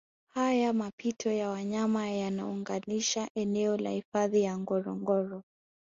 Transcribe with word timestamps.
Haya 0.33 0.73
mapito 0.73 1.31
ya 1.31 1.49
wanyama 1.49 2.09
yanaunganisha 2.09 3.27
eneo 3.35 3.77
la 3.77 3.89
hifadhi 3.89 4.41
ya 4.43 4.57
Ngorongoro 4.57 5.43